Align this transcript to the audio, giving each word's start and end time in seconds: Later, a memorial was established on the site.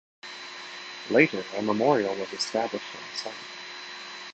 Later, 1.11 1.43
a 1.57 1.61
memorial 1.61 2.15
was 2.15 2.33
established 2.33 2.95
on 2.95 3.01
the 3.11 3.17
site. 3.19 3.33